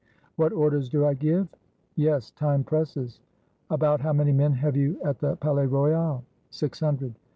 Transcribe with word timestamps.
"What 0.35 0.51
orders 0.51 0.89
do 0.89 1.05
I 1.05 1.13
give?" 1.13 1.47
"Yes; 1.95 2.31
time 2.31 2.63
presses." 2.63 3.19
"About 3.69 4.01
how 4.01 4.13
many 4.13 4.31
men 4.31 4.53
have 4.53 4.75
you 4.75 4.99
at 5.03 5.19
the 5.19 5.35
Palais 5.35 5.67
Royal?" 5.67 6.23
"Six 6.49 6.79
hundred." 6.79 7.13